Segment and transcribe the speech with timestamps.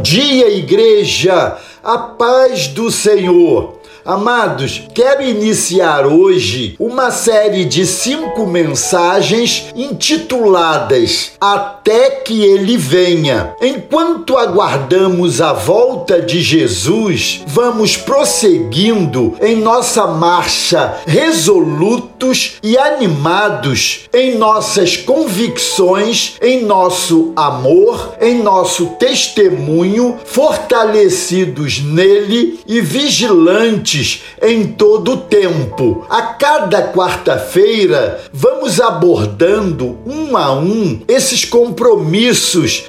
[0.00, 1.58] Bom dia, igreja!
[1.84, 3.80] A paz do Senhor!
[4.02, 11.32] Amados, quero iniciar hoje uma série de cinco mensagens intituladas
[11.90, 13.56] Até que Ele Venha.
[13.60, 24.38] Enquanto aguardamos a volta de Jesus, vamos prosseguindo em nossa marcha resolutos e animados em
[24.38, 35.16] nossas convicções, em nosso amor, em nosso testemunho, fortalecidos nele e vigilantes em todo o
[35.16, 36.06] tempo.
[36.08, 41.79] A cada quarta-feira, vamos abordando um a um esses compromissos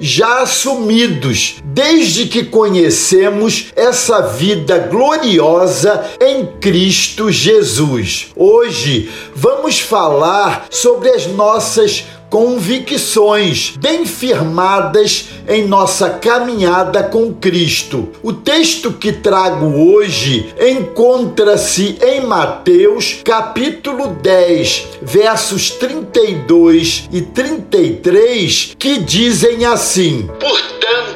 [0.00, 8.28] já assumidos desde que conhecemos essa vida gloriosa em Cristo Jesus.
[8.34, 18.08] Hoje vamos falar sobre as nossas convicções bem firmadas em nossa caminhada com Cristo.
[18.22, 28.98] O texto que trago hoje encontra-se em Mateus, capítulo 10, versos 32 e 33, que
[28.98, 31.07] dizem assim: Portanto,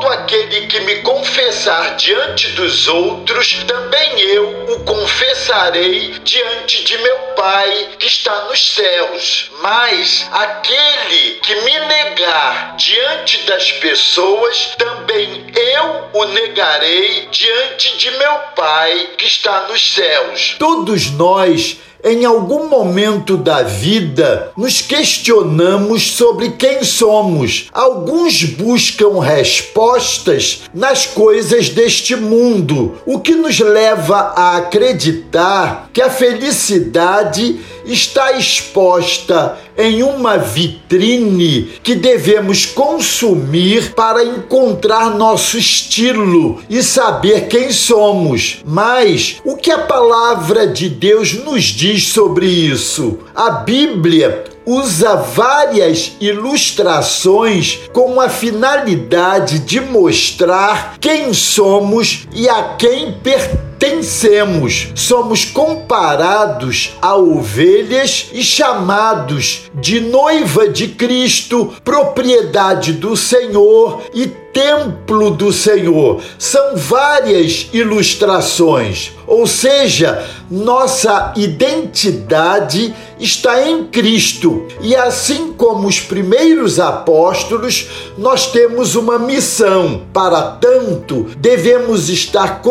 [0.00, 7.18] todo aquele que me confessar diante dos outros, também eu o confessarei diante de meu
[7.36, 9.50] Pai que está nos céus.
[9.60, 18.38] Mas aquele que me negar diante das pessoas, também eu o negarei diante de meu
[18.56, 20.56] Pai que está nos céus.
[20.58, 27.68] Todos nós em algum momento da vida, nos questionamos sobre quem somos.
[27.72, 36.10] Alguns buscam respostas nas coisas deste mundo, o que nos leva a acreditar que a
[36.10, 37.60] felicidade
[37.92, 47.72] está exposta em uma vitrine que devemos consumir para encontrar nosso estilo e saber quem
[47.72, 48.58] somos.
[48.64, 53.18] Mas o que a palavra de Deus nos diz sobre isso?
[53.34, 63.12] A Bíblia usa várias ilustrações com a finalidade de mostrar quem somos e a quem
[63.12, 64.88] pertencemos pertencemos.
[64.94, 75.30] Somos comparados a ovelhas e chamados de noiva de Cristo, propriedade do Senhor e templo
[75.30, 76.20] do Senhor.
[76.38, 84.66] São várias ilustrações, ou seja, nossa identidade está em Cristo.
[84.80, 90.02] E assim como os primeiros apóstolos, nós temos uma missão.
[90.12, 92.62] Para tanto, devemos estar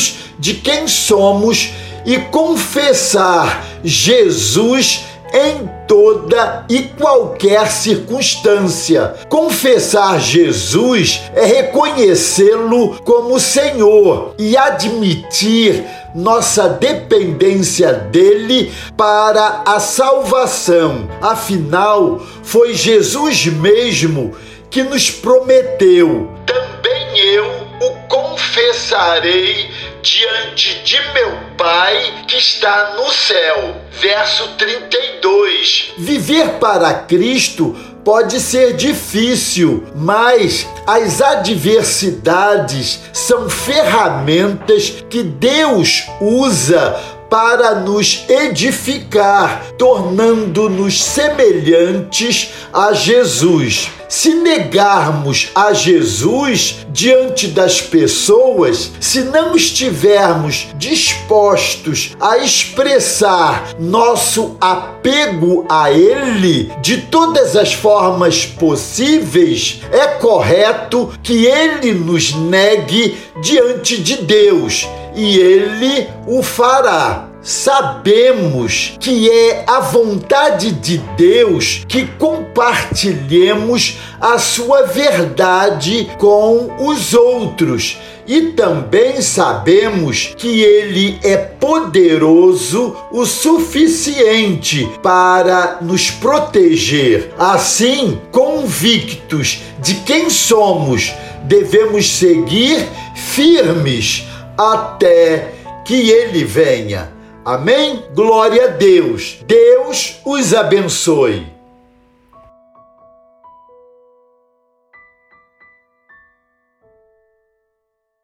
[0.00, 1.70] convictos de quem somos
[2.06, 9.14] e confessar Jesus em toda e qualquer circunstância.
[9.28, 15.84] Confessar Jesus é reconhecê-lo como Senhor e admitir
[16.14, 21.08] nossa dependência dele para a salvação.
[21.20, 24.34] Afinal, foi Jesus mesmo
[24.68, 29.70] que nos prometeu: também eu o confessarei
[30.02, 33.76] diante de meu Pai que está no céu.
[33.92, 35.92] Verso 32.
[35.98, 47.76] Viver para Cristo pode ser difícil, mas as adversidades são ferramentas que Deus usa para
[47.76, 53.88] nos edificar, tornando-nos semelhantes a Jesus.
[54.08, 65.64] Se negarmos a Jesus diante das pessoas, se não estivermos dispostos a expressar nosso apego
[65.68, 74.16] a Ele de todas as formas possíveis, é correto que Ele nos negue diante de
[74.16, 84.38] Deus e Ele o fará sabemos que é a vontade de Deus que compartilhemos a
[84.38, 87.98] sua verdade com os outros.
[88.26, 97.32] E também sabemos que Ele é poderoso o suficiente para nos proteger.
[97.36, 101.12] Assim, convictos de quem somos,
[101.42, 102.86] devemos seguir
[103.16, 104.29] firmes
[104.60, 105.52] até
[105.84, 107.10] que Ele venha.
[107.44, 108.04] Amém?
[108.14, 109.38] Glória a Deus.
[109.46, 111.59] Deus os abençoe.